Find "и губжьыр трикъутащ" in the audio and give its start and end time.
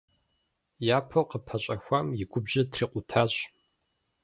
2.21-3.33